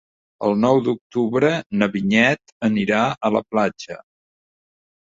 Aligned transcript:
El 0.47 0.55
nou 0.61 0.79
d'octubre 0.87 1.53
na 1.83 1.89
Vinyet 1.97 2.57
anirà 2.71 3.05
a 3.31 3.35
la 3.39 3.47
platja. 3.55 4.03